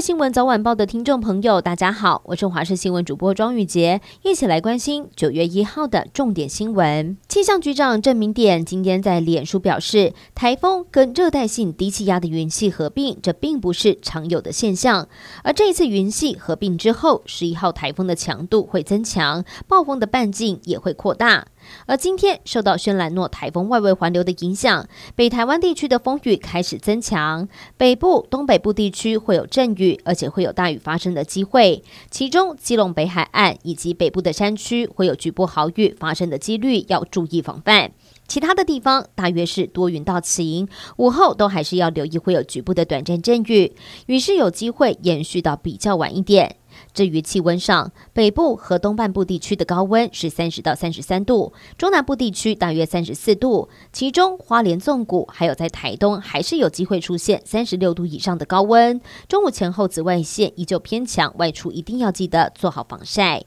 [0.00, 7.16] 新闻早晚报的听众朋友，大家好，我是华视新闻主播庄玉杰，一起来关心九月一号的重点新闻。
[7.28, 15.08] 气象局长郑明典今天在脸书表示，台风跟热带性低气压的云系合并，这并不是常有的现象。
[15.42, 21.48] 而这一次云系合并之后，十一号台风的强度会增强，暴风的半径也会扩大。
[21.86, 31.82] 而今天受到轩岚诺台风外围环流的影响，北台湾地区的风雨开始增强，北部、东北部地区会有阵雨，而且会有大雨发生的机会。
[32.10, 37.92] 其中，基隆北海岸以及北部的山区会有局部豪雨发生的几率，要注意防范。
[38.26, 43.72] 其他的地方大约是多云到晴，午后都还是要留意会有局部的短暂阵雨，
[44.04, 46.56] 雨势有机会延续到比较晚一点。
[46.92, 59.00] 至于气温上，北部和东半部地区的高温是三十到三十三度，中南部地区大约三十四度，其中花莲纵谷还有在台东还是有机会出现三十六度以上的高温。
[59.28, 63.44] 中午前后紫外线依旧偏强，外出一定要记得做好防晒。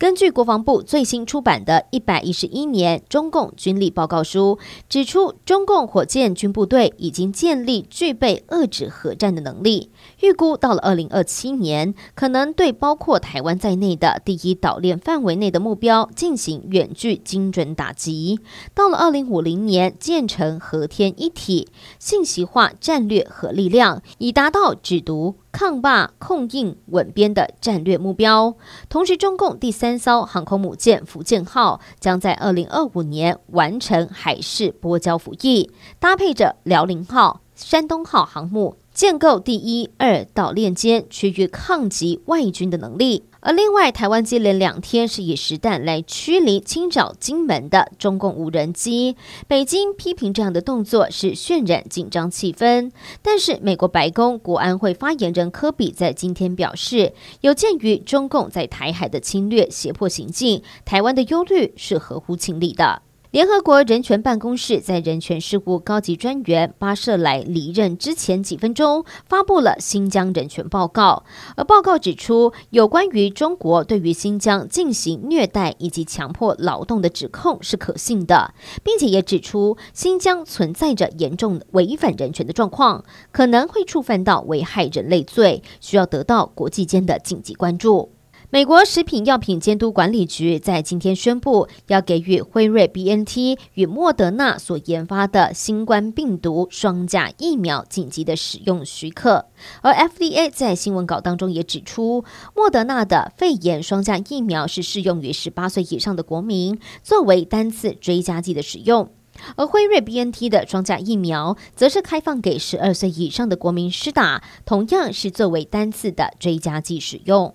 [0.00, 9.90] 根据国防部最新出版的《一百一十一年中共军力报告书》指出，中共火箭军部队已经建立具备遏制核战的能力。
[10.20, 18.40] 预估到了二零二七年，可能对包括台湾在内的第一岛链范围内的目标进行远距精准打击。
[18.74, 25.34] 到了二零五零年，建成和天一体信息化战略核力量，以达到止毒。
[25.52, 28.54] 抗霸、控印、稳边的战略目标。
[28.88, 43.24] 同时，中共第三艘航空母舰福建号将在二零二五年完成海事波交服役，搭配着辽宁号、山东号航母，建构第一、二岛链间区域抗击外军的能力。
[43.40, 49.16] 而另外，台湾接连两天是以实弹来驱离清剿金门的中共无人机，
[49.48, 52.90] 北京批评这样的动作是渲染紧张气氛。
[53.22, 63.02] 但是，美国白宫国安会发言人科比在今天表示，有鉴于中共在台海的侵略胁迫行径，台湾的忧虑是合乎情理的。
[63.30, 71.22] 联合国人权办公室在人权事务高级专员巴舍莱离任之前几分钟，发布了新疆人权报告。
[71.56, 78.52] 而报告指出，有关于中国对于新疆进行虐待以及强迫劳动的指控是可信的，
[78.82, 88.10] 并且也指出新疆存在着严重违反人权的状况，可能会触犯到危害人类罪，需要得到国际间的紧急关注。
[88.52, 99.46] 美国食品药品监督管理局在今天宣布，要给予辉瑞 BNT 与莫德纳所研发的新冠病毒双价疫苗紧急的使用许可。
[99.82, 102.24] 而 FDA 在新闻稿当中也指出，
[102.56, 109.06] 莫德纳的肺炎双价疫苗是适用于十八岁以上的国民，作为单次追加剂的使用；
[109.54, 117.54] 而辉瑞 BNT 的双价疫苗则是开放给十二岁以上的国民施打，同样是作为单次的追加剂使用。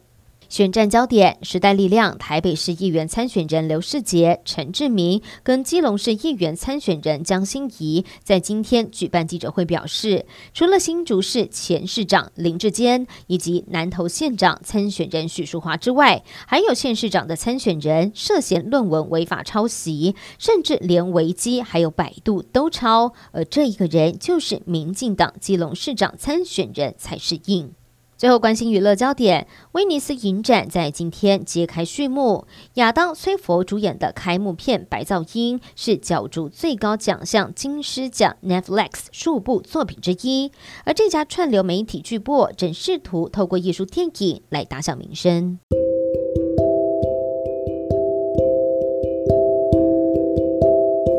[0.55, 27.73] 选战焦点：时代力量台北市议员参选人刘世杰、陈志明跟基隆市议员参选人江欣怡在今天举办记者会，表示，除了新竹市前市长林志坚以及南投县长参选人许淑华之外，还有县市长的参选人涉嫌论文违法抄袭，甚至连维基还有百度都抄，而这一个人就是民进党基隆市长参选人蔡适应。
[28.17, 32.45] 最后关心娱乐焦点，威尼斯影展在今天揭开序幕。
[32.75, 40.49] 亚当·崔佛主演的开幕片《白噪音》是角逐最高奖项金狮奖 Netflix 数部作品之一。
[40.85, 45.59] 而这家串流媒体巨擘正试图透过艺术电影来打响名声。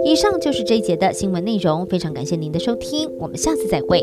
[0.03, 4.03] 以上就是这一节的新闻内容，非常感谢您的收听，我们下次再会。